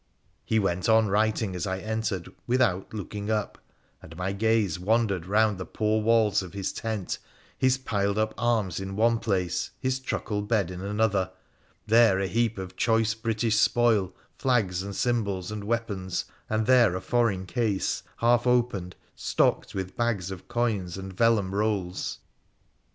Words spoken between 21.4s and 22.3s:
rolls.